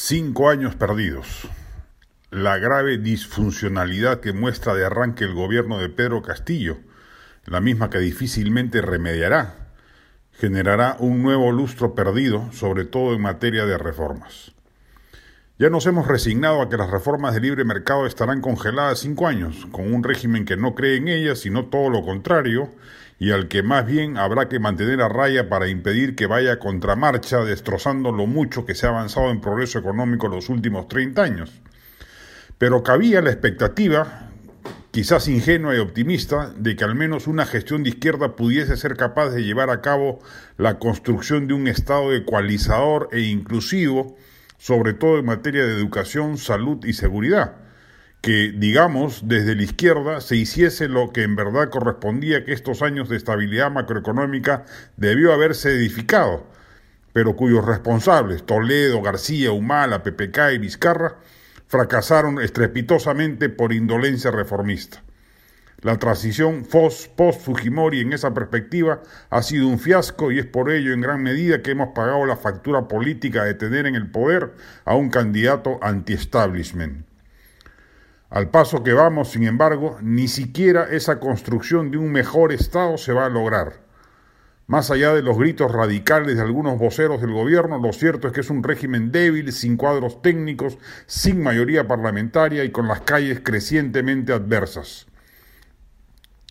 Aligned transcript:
Cinco 0.00 0.48
años 0.48 0.76
perdidos. 0.76 1.48
La 2.30 2.56
grave 2.56 2.98
disfuncionalidad 2.98 4.20
que 4.20 4.32
muestra 4.32 4.72
de 4.72 4.86
arranque 4.86 5.24
el 5.24 5.34
gobierno 5.34 5.78
de 5.80 5.88
Pedro 5.90 6.22
Castillo, 6.22 6.78
la 7.44 7.60
misma 7.60 7.90
que 7.90 7.98
difícilmente 7.98 8.80
remediará, 8.80 9.72
generará 10.32 10.96
un 11.00 11.22
nuevo 11.22 11.50
lustro 11.50 11.96
perdido, 11.96 12.50
sobre 12.52 12.84
todo 12.84 13.12
en 13.12 13.20
materia 13.20 13.66
de 13.66 13.76
reformas. 13.76 14.52
Ya 15.60 15.70
nos 15.70 15.86
hemos 15.86 16.06
resignado 16.06 16.62
a 16.62 16.68
que 16.68 16.76
las 16.76 16.88
reformas 16.88 17.34
de 17.34 17.40
libre 17.40 17.64
mercado 17.64 18.06
estarán 18.06 18.40
congeladas 18.40 19.00
cinco 19.00 19.26
años, 19.26 19.66
con 19.72 19.92
un 19.92 20.04
régimen 20.04 20.44
que 20.44 20.56
no 20.56 20.76
cree 20.76 20.98
en 20.98 21.08
ellas, 21.08 21.40
sino 21.40 21.64
todo 21.64 21.90
lo 21.90 22.04
contrario, 22.04 22.70
y 23.18 23.32
al 23.32 23.48
que 23.48 23.64
más 23.64 23.84
bien 23.84 24.18
habrá 24.18 24.48
que 24.48 24.60
mantener 24.60 25.02
a 25.02 25.08
raya 25.08 25.48
para 25.48 25.66
impedir 25.66 26.14
que 26.14 26.28
vaya 26.28 26.52
a 26.52 26.58
contramarcha, 26.60 27.38
destrozando 27.38 28.12
lo 28.12 28.28
mucho 28.28 28.64
que 28.64 28.76
se 28.76 28.86
ha 28.86 28.90
avanzado 28.90 29.32
en 29.32 29.40
progreso 29.40 29.80
económico 29.80 30.26
en 30.26 30.34
los 30.34 30.48
últimos 30.48 30.86
30 30.86 31.22
años. 31.24 31.60
Pero 32.56 32.84
cabía 32.84 33.20
la 33.20 33.30
expectativa, 33.30 34.28
quizás 34.92 35.26
ingenua 35.26 35.74
y 35.74 35.80
optimista, 35.80 36.52
de 36.56 36.76
que 36.76 36.84
al 36.84 36.94
menos 36.94 37.26
una 37.26 37.46
gestión 37.46 37.82
de 37.82 37.88
izquierda 37.90 38.36
pudiese 38.36 38.76
ser 38.76 38.96
capaz 38.96 39.30
de 39.30 39.42
llevar 39.42 39.70
a 39.70 39.80
cabo 39.80 40.20
la 40.56 40.78
construcción 40.78 41.48
de 41.48 41.54
un 41.54 41.66
Estado 41.66 42.14
ecualizador 42.14 43.08
e 43.10 43.22
inclusivo, 43.22 44.16
sobre 44.58 44.92
todo 44.92 45.18
en 45.18 45.24
materia 45.24 45.64
de 45.64 45.72
educación, 45.72 46.36
salud 46.36 46.84
y 46.84 46.92
seguridad 46.92 47.56
que, 48.20 48.52
digamos, 48.54 49.28
desde 49.28 49.54
la 49.54 49.62
izquierda 49.62 50.20
se 50.20 50.36
hiciese 50.36 50.88
lo 50.88 51.12
que 51.12 51.22
en 51.22 51.36
verdad 51.36 51.70
correspondía 51.70 52.44
que 52.44 52.52
estos 52.52 52.82
años 52.82 53.08
de 53.08 53.16
estabilidad 53.16 53.70
macroeconómica 53.70 54.64
debió 54.96 55.32
haberse 55.32 55.70
edificado, 55.70 56.46
pero 57.12 57.36
cuyos 57.36 57.64
responsables, 57.64 58.44
Toledo, 58.44 59.02
García, 59.02 59.52
Humala, 59.52 60.02
PPK 60.02 60.52
y 60.54 60.58
Vizcarra, 60.58 61.16
fracasaron 61.68 62.40
estrepitosamente 62.40 63.48
por 63.48 63.72
indolencia 63.72 64.30
reformista. 64.30 65.02
La 65.80 65.96
transición 65.96 66.64
post-Fujimori 66.64 68.00
en 68.00 68.12
esa 68.12 68.34
perspectiva 68.34 69.00
ha 69.30 69.42
sido 69.42 69.68
un 69.68 69.78
fiasco 69.78 70.32
y 70.32 70.40
es 70.40 70.46
por 70.46 70.72
ello 70.72 70.92
en 70.92 71.00
gran 71.00 71.22
medida 71.22 71.62
que 71.62 71.70
hemos 71.70 71.90
pagado 71.94 72.26
la 72.26 72.34
factura 72.34 72.88
política 72.88 73.44
de 73.44 73.54
tener 73.54 73.86
en 73.86 73.94
el 73.94 74.10
poder 74.10 74.54
a 74.84 74.96
un 74.96 75.08
candidato 75.08 75.78
anti-establishment. 75.80 77.06
Al 78.28 78.50
paso 78.50 78.82
que 78.82 78.92
vamos, 78.92 79.30
sin 79.30 79.44
embargo, 79.44 79.98
ni 80.02 80.26
siquiera 80.26 80.88
esa 80.90 81.20
construcción 81.20 81.92
de 81.92 81.98
un 81.98 82.10
mejor 82.10 82.52
Estado 82.52 82.98
se 82.98 83.12
va 83.12 83.26
a 83.26 83.30
lograr. 83.30 83.74
Más 84.66 84.90
allá 84.90 85.14
de 85.14 85.22
los 85.22 85.38
gritos 85.38 85.70
radicales 85.70 86.36
de 86.36 86.42
algunos 86.42 86.76
voceros 86.76 87.20
del 87.20 87.32
gobierno, 87.32 87.78
lo 87.78 87.92
cierto 87.92 88.26
es 88.26 88.34
que 88.34 88.40
es 88.40 88.50
un 88.50 88.64
régimen 88.64 89.12
débil, 89.12 89.52
sin 89.52 89.76
cuadros 89.76 90.22
técnicos, 90.22 90.76
sin 91.06 91.40
mayoría 91.40 91.86
parlamentaria 91.86 92.64
y 92.64 92.70
con 92.70 92.88
las 92.88 93.02
calles 93.02 93.40
crecientemente 93.44 94.32
adversas. 94.32 95.07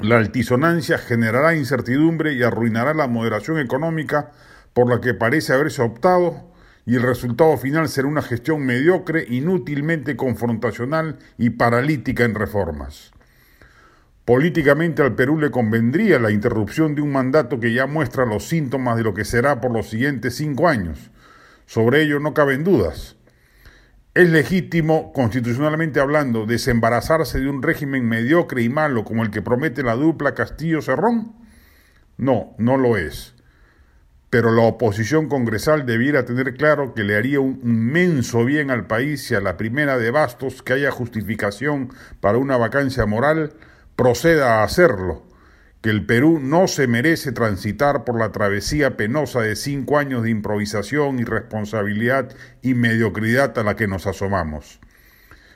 La 0.00 0.16
altisonancia 0.16 0.98
generará 0.98 1.54
incertidumbre 1.54 2.32
y 2.32 2.42
arruinará 2.42 2.94
la 2.94 3.06
moderación 3.06 3.58
económica 3.58 4.32
por 4.72 4.88
la 4.88 5.00
que 5.00 5.14
parece 5.14 5.52
haberse 5.52 5.82
optado 5.82 6.50
y 6.86 6.96
el 6.96 7.02
resultado 7.02 7.56
final 7.58 7.88
será 7.88 8.08
una 8.08 8.22
gestión 8.22 8.64
mediocre, 8.64 9.24
inútilmente 9.28 10.16
confrontacional 10.16 11.18
y 11.38 11.50
paralítica 11.50 12.24
en 12.24 12.34
reformas. 12.34 13.12
Políticamente 14.24 15.02
al 15.02 15.14
Perú 15.14 15.38
le 15.38 15.50
convendría 15.50 16.18
la 16.18 16.30
interrupción 16.30 16.94
de 16.94 17.02
un 17.02 17.12
mandato 17.12 17.60
que 17.60 17.72
ya 17.72 17.86
muestra 17.86 18.24
los 18.24 18.48
síntomas 18.48 18.96
de 18.96 19.02
lo 19.02 19.14
que 19.14 19.24
será 19.24 19.60
por 19.60 19.72
los 19.72 19.90
siguientes 19.90 20.36
cinco 20.36 20.68
años. 20.68 21.10
Sobre 21.66 22.02
ello 22.02 22.18
no 22.18 22.32
caben 22.32 22.64
dudas. 22.64 23.16
¿Es 24.14 24.28
legítimo, 24.28 25.12
constitucionalmente 25.12 25.98
hablando, 25.98 26.44
desembarazarse 26.44 27.40
de 27.40 27.48
un 27.48 27.62
régimen 27.62 28.06
mediocre 28.06 28.62
y 28.62 28.68
malo 28.68 29.04
como 29.04 29.22
el 29.22 29.30
que 29.30 29.42
promete 29.42 29.82
la 29.82 29.94
dupla 29.94 30.34
Castillo-Cerrón? 30.34 31.34
No, 32.18 32.54
no 32.58 32.76
lo 32.76 32.96
es 32.96 33.34
pero 34.32 34.50
la 34.50 34.62
oposición 34.62 35.28
congresal 35.28 35.84
debiera 35.84 36.24
tener 36.24 36.54
claro 36.54 36.94
que 36.94 37.04
le 37.04 37.16
haría 37.16 37.38
un 37.38 37.60
inmenso 37.62 38.46
bien 38.46 38.70
al 38.70 38.86
país 38.86 39.22
si 39.22 39.34
a 39.34 39.42
la 39.42 39.58
primera 39.58 39.98
de 39.98 40.10
bastos 40.10 40.62
que 40.62 40.72
haya 40.72 40.90
justificación 40.90 41.90
para 42.18 42.38
una 42.38 42.56
vacancia 42.56 43.04
moral 43.04 43.52
proceda 43.94 44.60
a 44.60 44.64
hacerlo, 44.64 45.22
que 45.82 45.90
el 45.90 46.06
Perú 46.06 46.38
no 46.40 46.68
se 46.68 46.86
merece 46.86 47.32
transitar 47.32 48.04
por 48.04 48.18
la 48.18 48.30
travesía 48.30 48.96
penosa 48.96 49.40
de 49.40 49.56
cinco 49.56 49.98
años 49.98 50.22
de 50.22 50.30
improvisación, 50.30 51.18
irresponsabilidad 51.18 52.32
y 52.62 52.74
mediocridad 52.74 53.58
a 53.58 53.64
la 53.64 53.74
que 53.74 53.88
nos 53.88 54.06
asomamos. 54.06 54.78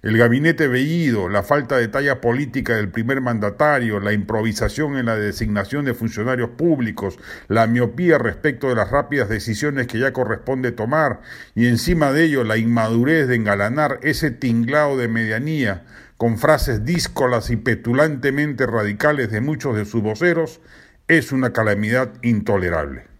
El 0.00 0.16
gabinete 0.16 0.68
veído, 0.68 1.28
la 1.28 1.42
falta 1.42 1.76
de 1.76 1.88
talla 1.88 2.20
política 2.20 2.76
del 2.76 2.88
primer 2.88 3.20
mandatario, 3.20 3.98
la 3.98 4.12
improvisación 4.12 4.96
en 4.96 5.06
la 5.06 5.16
designación 5.16 5.84
de 5.84 5.92
funcionarios 5.92 6.50
públicos, 6.50 7.18
la 7.48 7.66
miopía 7.66 8.16
respecto 8.16 8.68
de 8.68 8.76
las 8.76 8.92
rápidas 8.92 9.28
decisiones 9.28 9.88
que 9.88 9.98
ya 9.98 10.12
corresponde 10.12 10.70
tomar 10.70 11.20
y 11.56 11.66
encima 11.66 12.12
de 12.12 12.24
ello 12.24 12.44
la 12.44 12.58
inmadurez 12.58 13.26
de 13.26 13.34
engalanar 13.34 13.98
ese 14.02 14.30
tinglado 14.30 14.96
de 14.96 15.08
medianía 15.08 15.84
con 16.16 16.38
frases 16.38 16.84
díscolas 16.84 17.50
y 17.50 17.56
petulantemente 17.56 18.66
radicales 18.66 19.32
de 19.32 19.40
muchos 19.40 19.76
de 19.76 19.84
sus 19.84 20.00
voceros, 20.00 20.60
es 21.08 21.32
una 21.32 21.52
calamidad 21.52 22.12
intolerable. 22.22 23.17